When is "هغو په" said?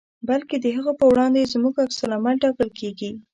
0.75-1.05